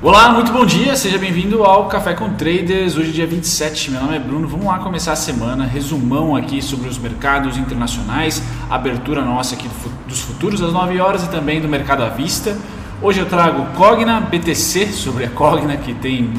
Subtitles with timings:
[0.00, 2.96] Olá, muito bom dia, seja bem-vindo ao Café com Traders.
[2.96, 4.46] Hoje, dia 27, meu nome é Bruno.
[4.46, 5.66] Vamos lá começar a semana.
[5.66, 8.40] Resumão aqui sobre os mercados internacionais,
[8.70, 9.68] abertura nossa aqui
[10.06, 12.56] dos futuros às 9 horas e também do mercado à vista.
[13.02, 16.32] Hoje eu trago Cogna, BTC, sobre a Cogna que tem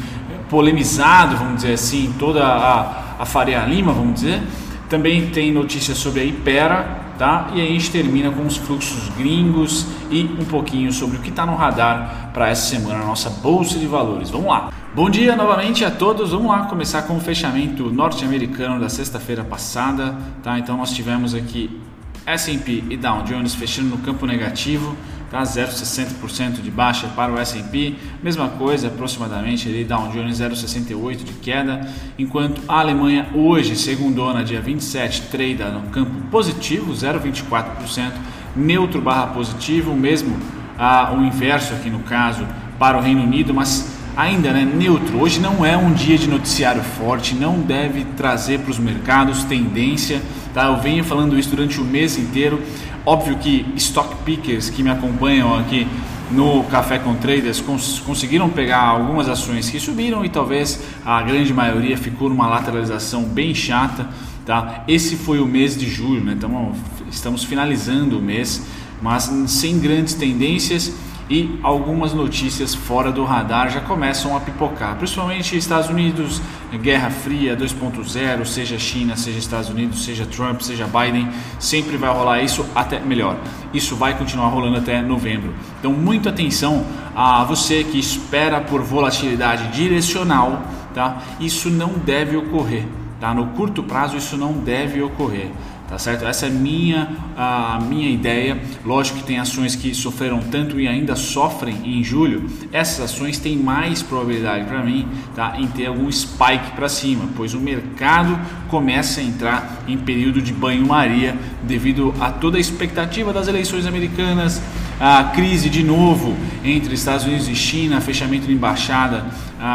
[0.48, 4.40] polemizado, vamos dizer assim, toda a, a Faria Lima, vamos dizer.
[4.88, 7.50] Também tem notícias sobre a Ipera, tá?
[7.52, 11.28] E aí a gente termina com os fluxos gringos e um pouquinho sobre o que
[11.28, 14.30] está no radar para essa semana na nossa bolsa de valores.
[14.30, 14.72] Vamos lá.
[14.94, 16.30] Bom dia novamente a todos.
[16.30, 20.58] Vamos lá começar com o fechamento norte-americano da sexta-feira passada, tá?
[20.58, 21.78] Então nós tivemos aqui
[22.24, 24.96] S&P e Dow Jones fechando no campo negativo
[25.30, 25.42] tá?
[25.42, 31.88] 0,60% de baixa para o S&P, mesma coisa aproximadamente ali Dow Jones 0,68 de queda,
[32.18, 38.12] enquanto a Alemanha hoje, segundona, dia 27, trade no campo positivo, 0,24%,
[38.56, 40.36] neutro barra positivo, mesmo
[40.76, 42.46] ah, o inverso aqui no caso
[42.78, 45.20] para o Reino Unido, mas ainda né, neutro.
[45.20, 50.20] Hoje não é um dia de noticiário forte, não deve trazer para os mercados tendência.
[50.52, 50.66] Tá?
[50.66, 52.60] Eu venho falando isso durante o mês inteiro.
[53.04, 55.86] Óbvio que stock pickers que me acompanham aqui
[56.30, 61.52] no Café com Traders cons conseguiram pegar algumas ações que subiram e talvez a grande
[61.52, 64.08] maioria ficou numa lateralização bem chata.
[64.46, 64.84] Tá?
[64.86, 66.34] Esse foi o mês de julho, né?
[66.36, 66.72] então,
[67.10, 68.62] estamos finalizando o mês,
[69.02, 70.92] mas sem grandes tendências
[71.30, 76.42] e algumas notícias fora do radar já começam a pipocar, principalmente Estados Unidos,
[76.82, 81.28] Guerra Fria 2.0, seja China, seja Estados Unidos, seja Trump, seja Biden,
[81.60, 83.36] sempre vai rolar isso até melhor.
[83.72, 85.54] Isso vai continuar rolando até novembro.
[85.78, 91.22] Então, muita atenção a você que espera por volatilidade direcional, tá?
[91.38, 92.84] Isso não deve ocorrer,
[93.20, 93.32] tá?
[93.32, 95.50] No curto prazo isso não deve ocorrer
[95.90, 96.24] tá certo?
[96.24, 98.60] Essa é minha a minha ideia.
[98.84, 102.48] Lógico que tem ações que sofreram tanto e ainda sofrem em julho.
[102.70, 107.52] Essas ações têm mais probabilidade para mim, tá, em ter algum spike para cima, pois
[107.54, 108.38] o mercado
[108.68, 114.62] começa a entrar em período de banho-maria devido a toda a expectativa das eleições americanas,
[115.00, 119.24] a crise de novo entre Estados Unidos e China, fechamento de embaixada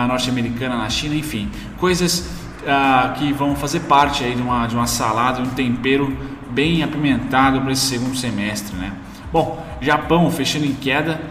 [0.08, 4.88] norte-americana na China, enfim, coisas ah, que vão fazer parte aí de uma, de uma
[4.88, 6.16] salada, de um tempero
[6.50, 8.76] bem apimentado para esse segundo semestre.
[8.76, 8.92] Né?
[9.32, 11.22] Bom, Japão fechando em queda,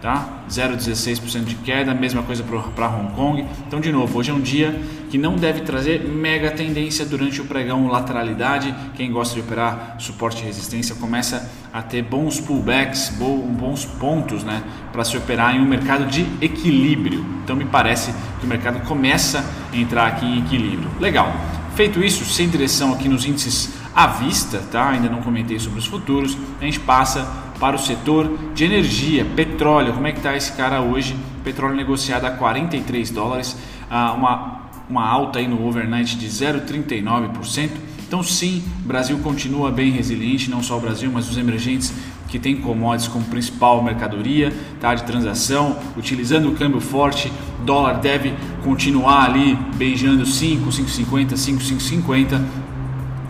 [0.00, 0.28] tá?
[0.50, 3.46] 0,16% de queda, mesma coisa para Hong Kong.
[3.66, 4.78] Então, de novo, hoje é um dia
[5.14, 8.74] que não deve trazer mega tendência durante o pregão lateralidade.
[8.96, 14.64] Quem gosta de operar suporte e resistência começa a ter bons pullbacks, bons pontos né,
[14.92, 17.24] para se operar em um mercado de equilíbrio.
[17.44, 20.90] Então, me parece que o mercado começa a entrar aqui em equilíbrio.
[20.98, 21.32] Legal.
[21.76, 24.88] Feito isso, sem direção aqui nos índices à vista, tá?
[24.88, 26.36] Ainda não comentei sobre os futuros.
[26.60, 27.24] A gente passa
[27.60, 29.92] para o setor de energia, petróleo.
[29.92, 31.16] Como é que está esse cara hoje?
[31.44, 33.56] Petróleo negociado a 43 dólares,
[33.88, 37.70] uma, uma alta aí no overnight de 0,39%.
[38.06, 41.92] Então sim, Brasil continua bem resiliente, não só o Brasil, mas os emergentes
[42.28, 47.32] que têm commodities como principal mercadoria tá, de transação, utilizando o câmbio forte,
[47.64, 52.44] dólar deve continuar ali beijando 5, 5,50, 5, 5,50,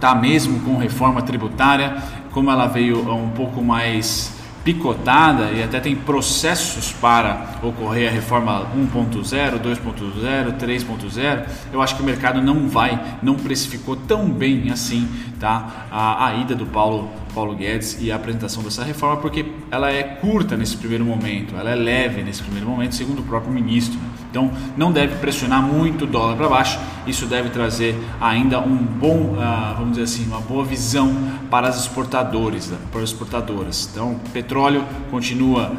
[0.01, 1.97] tá mesmo com reforma tributária,
[2.31, 4.33] como ela veio um pouco mais
[4.65, 12.03] picotada e até tem processos para ocorrer a reforma 1.0, 2.0, 3.0, eu acho que
[12.03, 15.07] o mercado não vai, não precificou tão bem assim
[15.39, 15.87] tá?
[15.91, 20.03] a, a ida do Paulo, Paulo Guedes e a apresentação dessa reforma, porque ela é
[20.03, 23.99] curta nesse primeiro momento, ela é leve nesse primeiro momento, segundo o próprio ministro.
[24.35, 29.37] Então não deve pressionar muito o dólar para baixo, isso deve trazer ainda um bom,
[29.37, 31.15] uh, vamos dizer assim, uma boa visão
[31.49, 33.89] para as exportadores, para as exportadoras.
[33.93, 35.73] Então, petróleo continua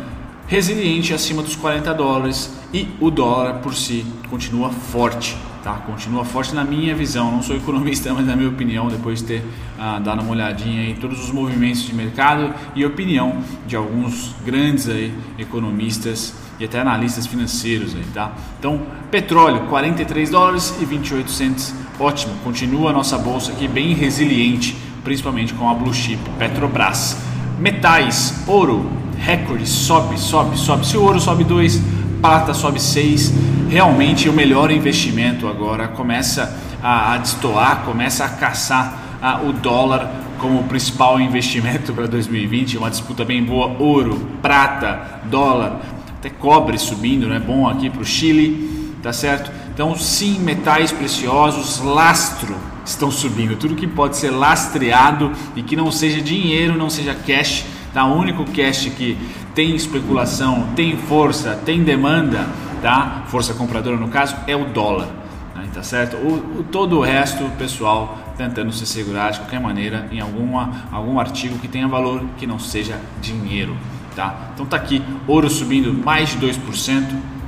[0.47, 5.35] resiliente acima dos 40 dólares e o dólar por si continua forte.
[5.61, 5.73] Tá?
[5.73, 9.43] Continua forte na minha visão, não sou economista, mas na minha opinião, depois de ter
[9.77, 14.87] ah, dado uma olhadinha em todos os movimentos de mercado e opinião de alguns grandes
[14.87, 17.95] aí, economistas e até analistas financeiros.
[17.95, 18.31] Aí, tá?
[18.59, 18.81] Então,
[19.11, 25.53] petróleo, 43 dólares e 28 cents, ótimo, continua a nossa bolsa aqui bem resiliente, principalmente
[25.53, 27.17] com a Blue Chip, Petrobras.
[27.59, 30.85] Metais, ouro, recorde, sobe, sobe, sobe.
[30.85, 31.81] Se o ouro sobe 2,
[32.21, 33.33] prata sobe 6,
[33.69, 40.11] realmente o melhor investimento agora começa a, a destoar, começa a caçar a, o dólar
[40.39, 45.79] como principal investimento para 2020, uma disputa bem boa, ouro, prata, dólar,
[46.25, 47.39] até cobre subindo, né?
[47.39, 49.51] Bom aqui para o Chile, tá certo?
[49.71, 53.55] Então sim, metais preciosos, lastro estão subindo.
[53.55, 58.05] Tudo que pode ser lastreado e que não seja dinheiro, não seja cash, tá?
[58.05, 59.15] O único cash que
[59.53, 62.47] tem especulação, tem força, tem demanda,
[62.81, 63.23] tá?
[63.27, 65.07] Força compradora no caso é o dólar,
[65.55, 65.67] né?
[65.71, 66.17] tá certo?
[66.17, 71.19] O, o, todo o resto, pessoal, tentando se segurar de qualquer maneira em alguma, algum
[71.19, 73.77] artigo que tenha valor que não seja dinheiro,
[74.15, 74.51] tá?
[74.53, 77.03] Então tá aqui ouro subindo mais de 2%,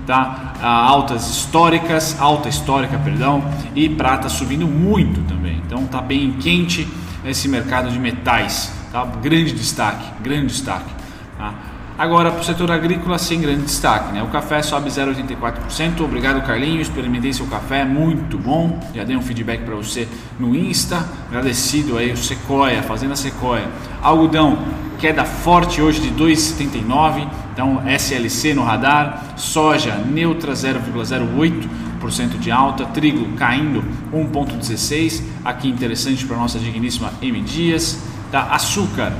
[0.05, 0.53] tá?
[0.61, 3.43] altas históricas, alta histórica, perdão,
[3.75, 5.61] e prata subindo muito também.
[5.65, 6.87] Então tá bem quente
[7.25, 9.05] esse mercado de metais, tá?
[9.05, 10.89] Grande destaque, grande destaque.
[11.37, 11.53] Tá?
[11.97, 14.13] Agora, para o setor agrícola, sem grande destaque.
[14.13, 14.21] Né?
[14.21, 16.01] O café sobe 0,84%.
[16.01, 16.79] Obrigado, Carlinho.
[16.79, 18.79] Experimentei seu café, muito bom.
[18.93, 20.07] Já dei um feedback para você
[20.39, 21.03] no Insta.
[21.27, 23.67] Agradecido aí, o Sequoia, Fazenda Sequoia.
[23.99, 24.59] Algodão,
[24.99, 27.27] queda forte hoje de 2,79.
[27.53, 29.33] Então, SLC no radar.
[29.35, 32.85] Soja, neutra 0,08% de alta.
[32.85, 33.83] Trigo caindo
[34.13, 35.21] 1,16%.
[35.43, 38.03] Aqui interessante para nossa digníssima M Dias.
[38.31, 38.43] Tá?
[38.51, 39.13] Açúcar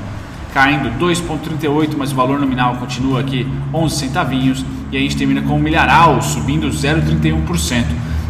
[0.52, 4.64] caindo 2,38, mas o valor nominal continua aqui 11 centavinhos.
[4.90, 7.84] E a gente termina com o milharal subindo 0,31%.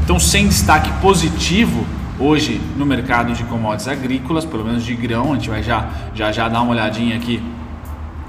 [0.05, 1.87] Então, sem destaque positivo
[2.19, 6.33] hoje no mercado de commodities agrícolas, pelo menos de grão, a gente vai já já,
[6.33, 7.43] já dar uma olhadinha aqui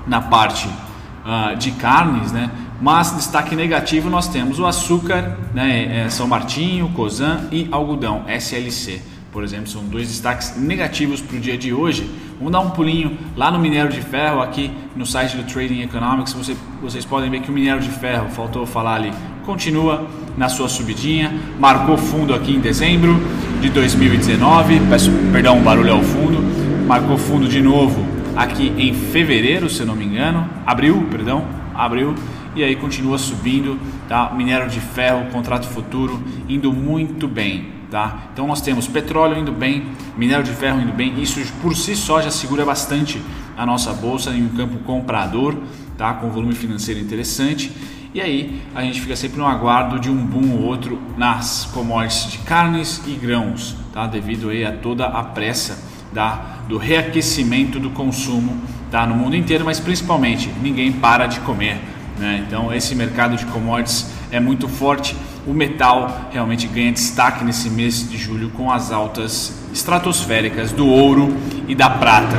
[0.07, 2.49] na parte uh, de carnes, né?
[2.81, 6.05] Mas destaque negativo nós temos o açúcar, né?
[6.05, 9.01] É São Martinho, Cosan e algodão, SLC
[9.31, 12.09] por exemplo, são dois destaques negativos para o dia de hoje.
[12.37, 16.33] Vamos dar um pulinho lá no minério de ferro, aqui no site do Trading Economics.
[16.33, 19.11] Você, vocês podem ver que o minério de ferro, faltou falar ali,
[19.45, 23.15] continua na sua subidinha, marcou fundo aqui em dezembro
[23.61, 24.79] de 2019.
[24.89, 26.39] Peço perdão, o barulho ao fundo.
[26.87, 28.03] Marcou fundo de novo
[28.35, 31.45] aqui em fevereiro, se eu não me engano, abril, perdão,
[31.75, 32.15] abril
[32.55, 34.33] e aí continua subindo, tá?
[34.35, 37.78] Minério de ferro, contrato futuro indo muito bem.
[37.89, 38.25] Tá?
[38.31, 42.21] Então nós temos petróleo indo bem, minério de ferro indo bem, isso por si só
[42.21, 43.19] já segura bastante
[43.57, 45.57] a nossa bolsa em um campo comprador,
[45.97, 46.13] tá?
[46.13, 47.71] com volume financeiro interessante.
[48.13, 52.31] E aí a gente fica sempre no aguardo de um boom ou outro nas commodities
[52.31, 54.05] de carnes e grãos, tá?
[54.05, 55.83] devido aí a toda a pressa
[56.13, 58.55] da, do reaquecimento do consumo
[58.91, 59.05] tá?
[59.05, 61.79] no mundo inteiro, mas principalmente ninguém para de comer.
[62.19, 62.43] Né?
[62.47, 65.15] Então esse mercado de commodities é muito forte
[65.47, 71.35] o metal realmente ganha destaque nesse mês de julho com as altas estratosféricas do ouro
[71.67, 72.37] e da prata.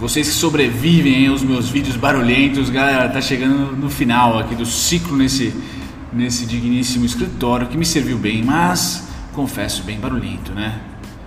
[0.00, 5.16] Vocês que sobrevivem aos meus vídeos barulhentos, galera, tá chegando no final aqui do ciclo
[5.16, 5.52] nesse,
[6.12, 10.80] nesse digníssimo escritório que me serviu bem, mas confesso bem barulhento, né?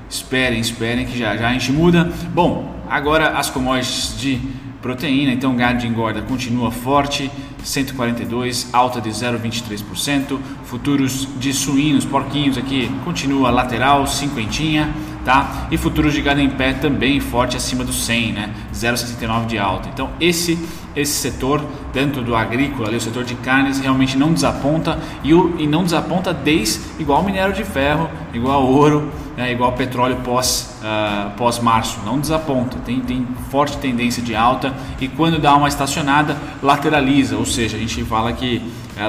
[0.10, 2.12] Esperem, esperem que já já a gente muda.
[2.34, 4.42] Bom, agora as commodities de
[4.82, 7.32] proteína, então gado de engorda continua forte,
[7.64, 10.40] 142, alta de 0,23%.
[10.66, 14.94] Futuros de suínos, porquinhos aqui, continua lateral, cinquentinha,
[15.24, 15.68] tá?
[15.70, 18.54] E futuros de gado em pé também forte acima do 100, né?
[18.74, 19.90] 0,69 de alta.
[19.90, 20.58] Então esse
[20.96, 21.64] esse setor
[21.94, 25.84] dentro do agrícola, ali, o setor de carnes realmente não desaponta e, o, e não
[25.84, 29.10] desaponta desde igual minério de ferro, igual ouro,
[29.42, 34.72] né, igual petróleo pós, uh, pós março, não desaponta, tem, tem forte tendência de alta
[35.00, 38.62] e quando dá uma estacionada lateraliza, ou seja, a gente fala que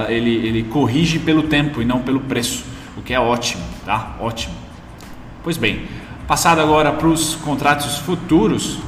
[0.09, 2.65] ele, ele corrige pelo tempo e não pelo preço,
[2.97, 4.17] o que é ótimo, tá?
[4.19, 4.55] Ótimo.
[5.45, 5.83] Pois bem,
[6.27, 8.79] passado agora para os contratos futuros,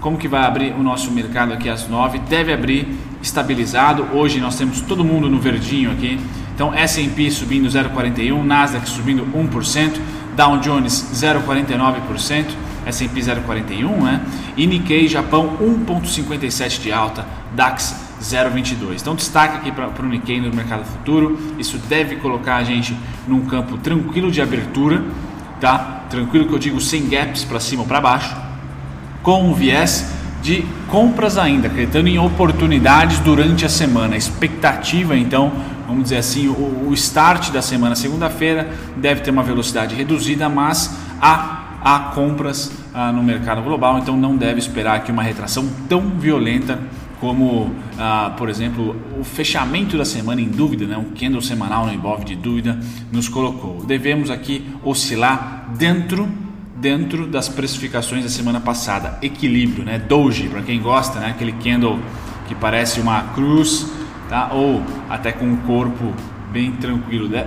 [0.00, 2.18] como que vai abrir o nosso mercado aqui às 9?
[2.20, 2.88] Deve abrir
[3.22, 4.06] estabilizado.
[4.12, 6.18] Hoje nós temos todo mundo no verdinho aqui.
[6.54, 9.98] Então S&P subindo 0,41, Nasdaq subindo 1%,
[10.36, 12.46] Dow Jones 0,49%,
[12.86, 14.20] S&P 0,41, né?
[14.56, 19.00] E Nikkei Japão 1,57 de alta, DAX 0,22.
[19.00, 21.38] Então destaque aqui para o Nikkei no mercado futuro.
[21.58, 25.02] Isso deve colocar a gente num campo tranquilo de abertura,
[25.60, 26.04] tá?
[26.10, 28.44] Tranquilo que eu digo sem gaps para cima ou para baixo
[29.24, 30.12] com um viés
[30.42, 34.14] de compras ainda, acreditando em oportunidades durante a semana.
[34.14, 35.50] Expectativa, então,
[35.86, 40.96] vamos dizer assim, o, o start da semana, segunda-feira, deve ter uma velocidade reduzida, mas
[41.20, 46.10] há, há compras ah, no mercado global, então não deve esperar aqui uma retração tão
[46.18, 46.78] violenta
[47.20, 50.96] como, ah, por exemplo, o fechamento da semana em dúvida, né?
[50.96, 52.78] um candle semanal no Ibov de dúvida,
[53.10, 53.82] nos colocou.
[53.84, 56.28] Devemos aqui oscilar dentro
[56.76, 59.18] dentro das precificações da semana passada.
[59.22, 59.98] Equilíbrio, né?
[59.98, 61.28] Doji, para quem gosta, né?
[61.28, 61.98] Aquele candle
[62.46, 63.90] que parece uma cruz,
[64.28, 64.50] tá?
[64.52, 66.12] Ou até com um corpo
[66.50, 67.46] bem tranquilo, né?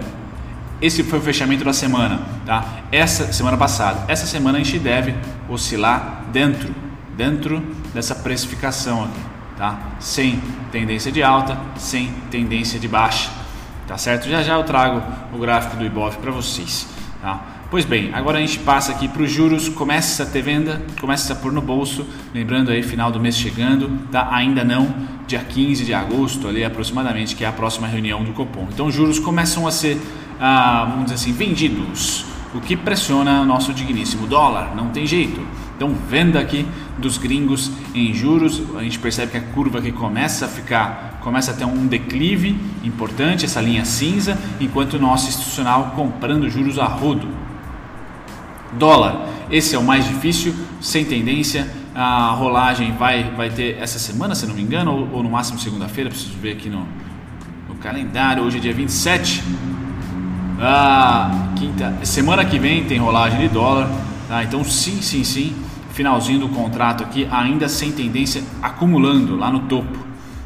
[0.81, 2.63] Esse foi o fechamento da semana, tá?
[2.91, 4.05] Essa semana passada.
[4.07, 5.15] Essa semana a gente deve
[5.49, 6.73] oscilar dentro,
[7.15, 9.19] dentro dessa precificação aqui,
[9.57, 9.79] tá?
[9.99, 10.39] Sem
[10.71, 13.31] tendência de alta, sem tendência de baixa,
[13.87, 14.29] tá certo?
[14.29, 15.01] Já já eu trago
[15.33, 16.96] o gráfico do Ibov para vocês.
[17.21, 17.41] Tá?
[17.69, 21.33] Pois bem, agora a gente passa aqui para os juros, começa a ter venda, começa
[21.33, 24.29] a pôr no bolso, lembrando aí final do mês chegando, tá?
[24.31, 24.93] ainda não,
[25.27, 28.67] dia 15 de agosto ali aproximadamente, que é a próxima reunião do Copom.
[28.71, 29.99] Então os juros começam a ser,
[30.39, 35.41] ah, vamos dizer assim, vendidos, o que pressiona nosso digníssimo dólar, não tem jeito.
[35.77, 36.65] Então venda aqui
[36.97, 41.51] dos gringos em juros, a gente percebe que a curva aqui começa a ficar, começa
[41.51, 46.85] a ter um declive importante, essa linha cinza, enquanto o nosso institucional comprando juros a
[46.85, 47.27] rodo.
[48.73, 51.67] Dólar, esse é o mais difícil, sem tendência.
[51.93, 55.59] A rolagem vai, vai ter essa semana, se não me engano, ou, ou no máximo
[55.59, 56.09] segunda-feira.
[56.09, 56.87] Preciso ver aqui no,
[57.69, 58.43] no calendário.
[58.43, 59.43] Hoje é dia 27.
[60.59, 63.89] Ah, quinta, semana que vem tem rolagem de dólar.
[64.27, 64.43] Tá?
[64.43, 65.55] Então, sim, sim, sim.
[65.97, 69.97] Finalzinho do contrato aqui, ainda sem tendência, acumulando lá no topo.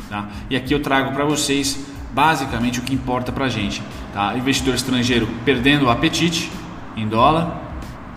[0.10, 0.30] Tá?
[0.50, 3.84] E aqui eu trago para vocês basicamente o que importa para a gente.
[4.14, 4.36] Tá?
[4.36, 6.50] Investidor estrangeiro perdendo o apetite
[6.96, 7.70] em dólar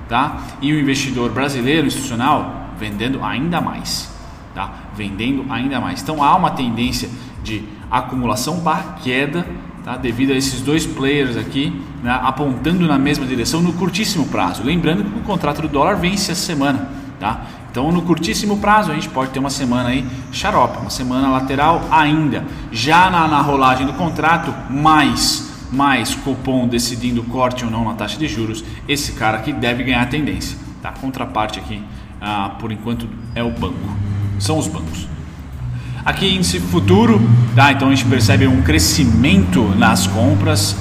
[0.09, 0.43] tá?
[0.61, 4.11] E o investidor brasileiro institucional vendendo ainda mais,
[4.55, 4.73] tá?
[4.97, 6.03] Vendendo ainda mais.
[6.03, 7.09] Então há uma tendência
[7.43, 9.47] de acumulação barra queda,
[9.85, 9.97] tá?
[9.97, 11.73] Devido a esses dois players aqui,
[12.03, 12.19] né?
[12.23, 14.63] apontando na mesma direção no curtíssimo prazo.
[14.63, 16.89] Lembrando que o contrato do dólar vence essa semana,
[17.25, 17.41] tá?
[17.71, 21.83] Então, no curtíssimo prazo, a gente pode ter uma semana aí xarope, uma semana lateral
[21.91, 22.45] ainda.
[22.71, 28.17] Já na, na rolagem do contrato, mais mais Copom decidindo corte ou não na taxa
[28.17, 30.57] de juros, esse cara aqui deve ganhar a tendência.
[30.81, 30.91] Tá?
[30.91, 31.83] A contraparte aqui,
[32.21, 33.89] ah, por enquanto, é o banco.
[34.39, 35.09] São os bancos.
[36.05, 37.21] Aqui índice futuro,
[37.57, 37.73] tá?
[37.73, 40.77] então a gente percebe um crescimento nas compras,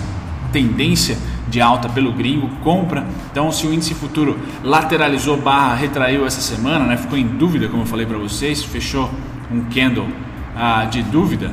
[0.51, 1.17] tendência
[1.53, 3.05] de alta pelo gringo, compra.
[3.31, 6.97] Então, se o índice futuro lateralizou barra retraiu essa semana, né?
[6.97, 9.07] ficou em dúvida, como eu falei para vocês, fechou
[9.51, 10.07] um candle
[10.55, 11.51] ah, de dúvida,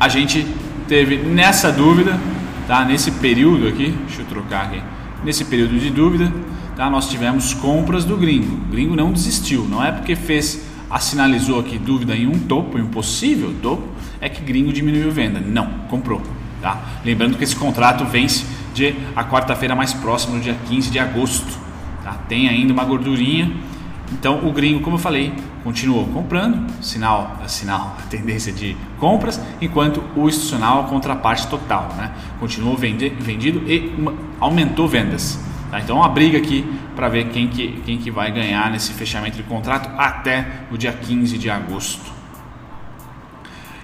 [0.00, 0.44] a gente
[0.88, 2.18] teve nessa dúvida,
[2.66, 2.84] tá?
[2.84, 4.82] Nesse período aqui, deixa eu trocar aqui.
[5.22, 6.32] Nesse período de dúvida,
[6.74, 6.90] tá?
[6.90, 8.52] Nós tivemos compras do gringo.
[8.52, 12.82] O gringo não desistiu, não é porque fez, assinalizou aqui dúvida em um topo, em
[12.82, 13.86] um possível topo,
[14.20, 15.38] é que gringo diminuiu venda.
[15.38, 16.20] Não, comprou,
[16.60, 16.80] tá?
[17.04, 21.58] Lembrando que esse contrato vence de a quarta-feira mais próxima, no dia 15 de agosto,
[22.02, 22.12] tá?
[22.28, 23.50] Tem ainda uma gordurinha.
[24.12, 30.02] Então, o gringo, como eu falei, continuou comprando, sinal, sinal, a tendência de compras, enquanto
[30.16, 32.10] o institucional, a contraparte total, né?
[32.38, 35.38] continuou vende, vendido e uma, aumentou vendas.
[35.70, 35.80] Tá?
[35.80, 39.44] Então, uma briga aqui para ver quem que, quem que vai ganhar nesse fechamento de
[39.44, 42.19] contrato até o dia 15 de agosto.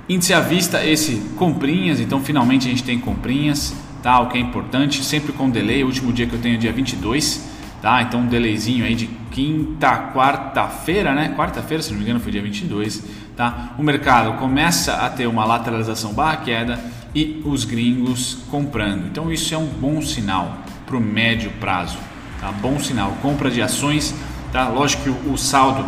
[0.08, 4.20] Índice à vista, esse comprinhas, então finalmente a gente tem comprinhas, tá?
[4.20, 6.72] o que é importante, sempre com delay, o último dia que eu tenho é dia
[6.72, 7.44] 22,
[7.82, 8.02] tá?
[8.02, 11.34] Então um delayzinho aí de quinta, quarta-feira, né?
[11.36, 13.02] Quarta-feira, se não me engano, foi dia 22,
[13.36, 13.74] tá?
[13.76, 16.78] O mercado começa a ter uma lateralização barra queda
[17.14, 19.06] e os gringos comprando.
[19.06, 21.98] Então isso é um bom sinal para o médio prazo,
[22.40, 22.52] tá?
[22.52, 23.10] Bom sinal.
[23.20, 24.14] Compra de ações,
[24.52, 24.68] tá?
[24.68, 25.84] Lógico que o, saldo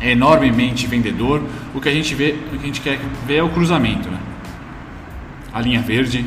[0.00, 1.42] é enormemente vendedor.
[1.74, 4.18] O que a gente vê, o que a gente quer ver é o cruzamento, né?
[5.52, 6.24] A linha verde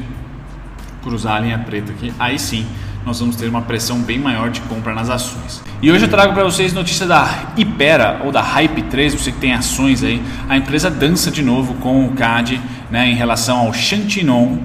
[1.01, 2.65] cruzar a linha preta aqui, aí sim
[3.05, 5.61] nós vamos ter uma pressão bem maior de compra nas ações.
[5.81, 9.39] E hoje eu trago para vocês notícia da Ipera ou da Hype 3, você que
[9.39, 10.21] tem ações aí.
[10.47, 14.59] A empresa dança de novo com o CAD né, em relação ao Chantinon,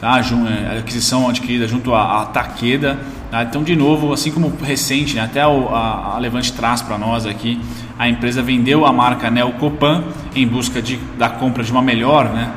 [0.00, 0.18] tá?
[0.18, 2.98] É, aquisição adquirida junto à, à Takeda.
[3.30, 3.44] Tá?
[3.44, 7.26] Então, de novo, assim como recente, né, até o, a, a, Levante traz para nós
[7.26, 7.60] aqui,
[7.98, 12.50] a empresa vendeu a marca Neocopan em busca de, da compra de uma melhor, né?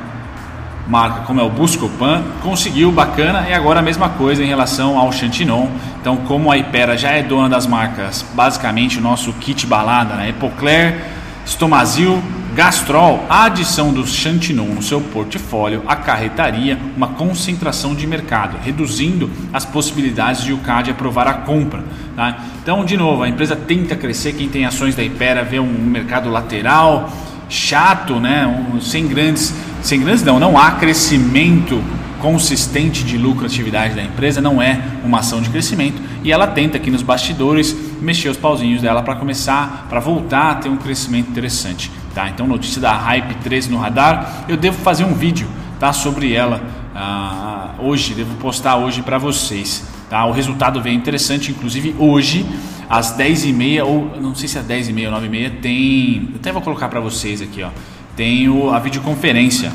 [0.86, 5.12] marca como é o Buscopan, conseguiu bacana e agora a mesma coisa em relação ao
[5.12, 5.68] Chantinon.
[6.00, 10.30] Então, como a Ipera já é dona das marcas, basicamente o nosso kit balada, né?
[10.30, 11.00] Epocler,
[11.46, 12.22] Stomazil,
[12.54, 19.64] Gastrol, a adição do Chantinon no seu portfólio acarretaria uma concentração de mercado, reduzindo as
[19.64, 21.82] possibilidades de o CAD aprovar a compra.
[22.14, 22.44] Tá?
[22.62, 26.28] Então, de novo, a empresa tenta crescer, quem tem ações da Ipera vê um mercado
[26.28, 27.10] lateral,
[27.48, 28.46] chato, né?
[28.46, 31.82] Um, sem grandes sem grandes não, não há crescimento
[32.20, 36.88] consistente de lucratividade da empresa, não é uma ação de crescimento e ela tenta aqui
[36.88, 41.90] nos bastidores mexer os pauzinhos dela para começar, para voltar a ter um crescimento interessante.
[42.14, 42.28] Tá?
[42.28, 45.48] Então, notícia da Hype 13 no radar, eu devo fazer um vídeo
[45.80, 46.60] tá, sobre ela
[46.94, 49.84] ah, hoje, devo postar hoje para vocês.
[50.10, 50.24] Tá?
[50.26, 52.46] O resultado vem interessante, inclusive hoje,
[52.88, 56.28] às 10h30, ou não sei se é 10h30 ou 9h30, tem.
[56.30, 57.70] Eu até vou colocar para vocês aqui, ó
[58.16, 59.72] tem o, a videoconferência.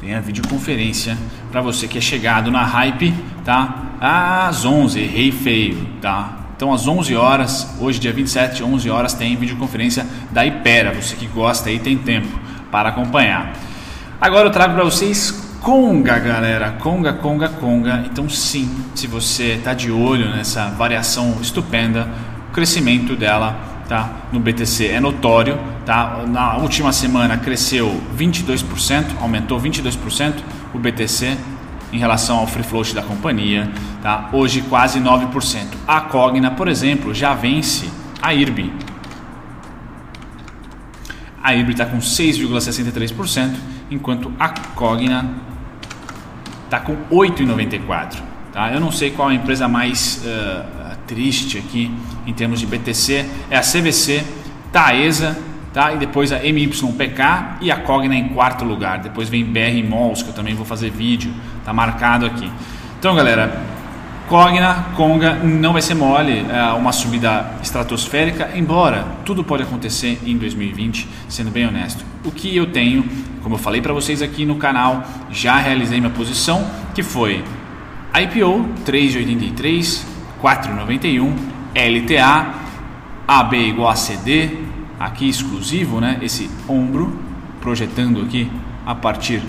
[0.00, 1.16] Tem a videoconferência
[1.50, 3.96] para você que é chegado na hype, tá?
[4.00, 6.43] Às 11, errei feio, tá?
[6.56, 10.92] Então às 11 horas, hoje dia 27, 11 horas tem videoconferência da Ipera.
[10.94, 12.28] Você que gosta aí tem tempo
[12.70, 13.52] para acompanhar.
[14.20, 18.04] Agora eu trago para vocês Conga, galera, Conga, Conga, Conga.
[18.04, 22.08] Então sim, se você está de olho nessa variação estupenda,
[22.50, 23.56] o crescimento dela
[23.88, 25.58] tá, no BTC é notório.
[25.84, 26.22] Tá?
[26.28, 30.34] Na última semana cresceu 22%, aumentou 22%
[30.72, 31.36] o BTC
[31.94, 33.70] em relação ao free float da companhia.
[34.02, 34.28] Tá?
[34.32, 35.66] Hoje quase 9%.
[35.86, 37.88] A Cogna, por exemplo, já vence
[38.20, 38.72] a IRB.
[41.40, 43.54] A IRB está com 6,63%,
[43.90, 45.30] enquanto a Cogna
[46.64, 48.22] está com 8,94%.
[48.52, 48.72] Tá?
[48.72, 51.92] Eu não sei qual a empresa mais uh, triste aqui
[52.26, 53.24] em termos de BTC.
[53.50, 54.24] É a CVC,
[54.72, 55.36] Taesa
[55.74, 55.92] tá?
[55.92, 59.00] e depois a MYPK e a Cogna em quarto lugar.
[59.00, 62.50] Depois vem BR Malls, que eu também vou fazer vídeo, tá marcado aqui.
[62.98, 63.60] Então, galera,
[64.28, 70.38] Cogna, Conga não vai ser mole, é uma subida estratosférica, embora tudo pode acontecer em
[70.38, 72.04] 2020, sendo bem honesto.
[72.24, 73.04] O que eu tenho,
[73.42, 76.64] como eu falei para vocês aqui no canal, já realizei minha posição,
[76.94, 77.44] que foi
[78.14, 80.04] IPO 3,83,
[80.40, 81.32] 4,91,
[81.74, 82.54] LTA,
[83.26, 84.50] AB igual a CD,
[85.04, 86.18] aqui exclusivo, né?
[86.22, 87.18] Esse ombro
[87.60, 88.50] projetando aqui
[88.86, 89.42] a partir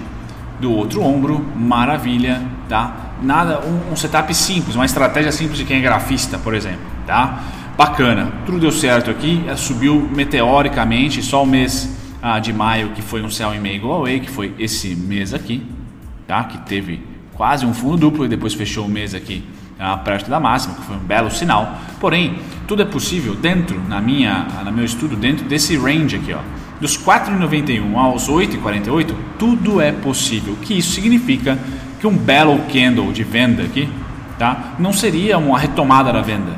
[0.59, 3.13] do outro ombro, maravilha, tá?
[3.21, 7.43] Nada, um, um, setup simples, uma estratégia simples de quem é grafista, por exemplo, tá?
[7.77, 11.89] Bacana, tudo deu certo aqui, é, subiu meteoricamente, só o mês
[12.21, 15.65] ah, de maio que foi um céu e meio away, que foi esse mês aqui,
[16.25, 16.43] tá?
[16.45, 17.01] Que teve
[17.33, 19.43] quase um fundo duplo e depois fechou o mês aqui
[19.79, 21.77] ah, perto da máxima, que foi um belo sinal.
[22.00, 26.39] Porém, tudo é possível dentro, na minha, no meu estudo, dentro desse range aqui, ó,
[26.79, 30.58] dos 4,91 aos 8,48, tudo é possível.
[30.62, 31.58] Que isso significa?
[32.00, 33.89] Que um belo candle de venda aqui,
[34.38, 34.75] tá?
[34.77, 36.53] Não seria uma retomada da venda,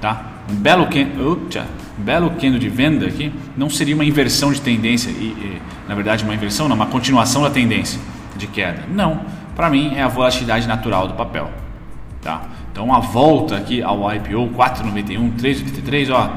[0.00, 0.26] tá?
[0.50, 1.40] Um belo candle,
[2.00, 6.24] belo candle de venda aqui não seria uma inversão de tendência e, e na verdade
[6.24, 8.00] uma inversão, não, uma continuação da tendência
[8.36, 8.84] de queda.
[8.90, 9.20] Não,
[9.54, 11.50] para mim é a volatilidade natural do papel,
[12.22, 12.42] tá?
[12.72, 16.30] Então a volta aqui ao IPO 491, 383, ó,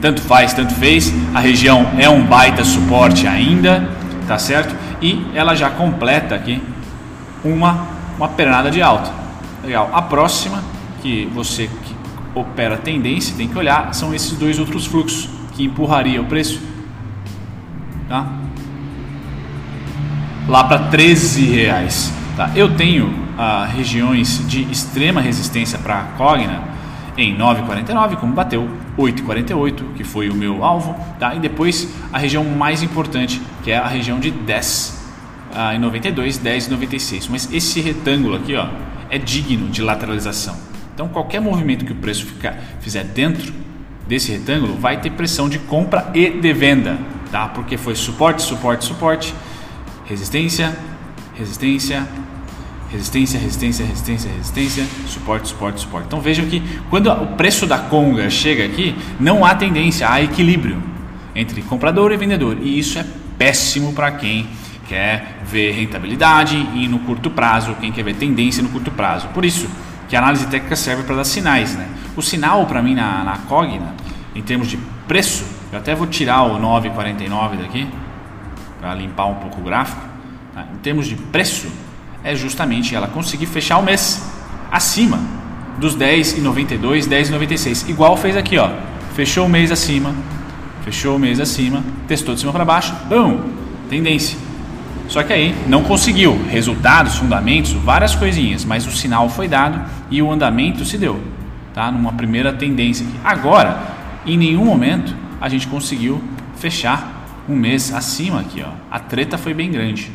[0.00, 1.12] tanto faz, tanto fez.
[1.34, 3.88] A região é um baita suporte ainda,
[4.26, 4.74] tá certo?
[5.00, 6.62] E ela já completa aqui
[7.44, 9.10] uma uma pernada de alta.
[9.62, 9.90] Legal.
[9.92, 10.62] A próxima
[11.02, 11.94] que você que
[12.34, 16.60] opera tendência tem que olhar são esses dois outros fluxos que empurraria o preço,
[18.08, 18.26] tá?
[20.48, 22.12] Lá para 13 reais.
[22.36, 22.50] Tá?
[22.54, 26.62] Eu tenho ah, regiões de extrema resistência para a Cogna
[27.16, 28.68] em 9,49, como bateu
[28.98, 31.34] 8,48, que foi o meu alvo, tá?
[31.34, 35.06] e depois a região mais importante, que é a região de 10
[35.54, 37.28] ah, em 92, 10 e 96.
[37.28, 38.68] Mas esse retângulo aqui ó,
[39.08, 40.56] é digno de lateralização.
[40.94, 43.52] Então qualquer movimento que o preço ficar, fizer dentro
[44.06, 46.98] desse retângulo vai ter pressão de compra e de venda,
[47.32, 47.48] tá?
[47.48, 49.34] porque foi suporte, suporte, suporte,
[50.04, 50.76] resistência,
[51.34, 52.06] resistência,
[52.90, 56.06] resistência, resistência, resistência, resistência, suporte, suporte, suporte.
[56.06, 60.82] Então vejam que quando o preço da conga chega aqui, não há tendência, há equilíbrio
[61.34, 62.58] entre comprador e vendedor.
[62.60, 63.04] E isso é
[63.36, 64.48] péssimo para quem
[64.88, 69.28] quer ver rentabilidade e no curto prazo, quem quer ver tendência no curto prazo.
[69.28, 69.68] Por isso
[70.08, 71.74] que a análise técnica serve para dar sinais.
[71.74, 71.86] Né?
[72.16, 73.94] O sinal para mim na, na Cogna,
[74.34, 77.88] em termos de preço, eu até vou tirar o 9,49 daqui
[78.80, 80.00] para limpar um pouco o gráfico.
[80.54, 80.66] Tá?
[80.72, 81.68] Em termos de preço,
[82.26, 84.20] é justamente ela conseguir fechar o mês
[84.68, 85.20] acima
[85.78, 87.88] dos 10,92, 10,96.
[87.88, 88.68] Igual fez aqui, ó.
[89.14, 90.12] Fechou o mês acima,
[90.84, 93.38] fechou o mês acima, testou de cima para baixo, bum,
[93.88, 94.36] tendência.
[95.06, 100.20] Só que aí não conseguiu resultados, fundamentos, várias coisinhas, mas o sinal foi dado e
[100.20, 101.22] o andamento se deu,
[101.72, 101.92] tá?
[101.92, 103.20] Numa primeira tendência aqui.
[103.24, 103.80] Agora,
[104.26, 106.20] em nenhum momento a gente conseguiu
[106.56, 108.70] fechar um mês acima aqui, ó.
[108.90, 110.10] A treta foi bem grande.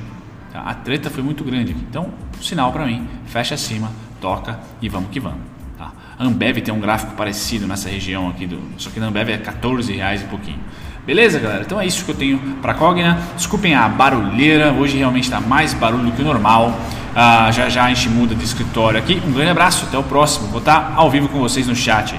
[0.52, 0.62] Tá?
[0.62, 1.76] A treta foi muito grande.
[1.90, 2.10] Então,
[2.42, 5.40] sinal para mim, fecha acima, toca e vamos que vamos.
[5.78, 5.92] Tá?
[6.20, 9.38] A Ambev tem um gráfico parecido nessa região aqui, do, só que na Ambev é
[9.38, 10.60] 14 reais e pouquinho.
[11.06, 11.64] Beleza, galera?
[11.64, 13.18] Então é isso que eu tenho para Cogna.
[13.36, 16.78] Desculpem a barulheira, hoje realmente está mais barulho que o normal.
[17.16, 19.22] Ah, já já a gente muda de escritório aqui.
[19.26, 20.48] Um grande abraço, até o próximo.
[20.48, 22.16] Vou estar ao vivo com vocês no chat.